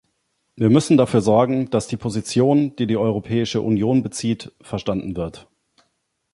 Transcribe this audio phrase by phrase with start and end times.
[0.55, 5.47] Wir müssen dafür sorgen, dass die Position, die die Europäische Union bezieht, verstanden wird.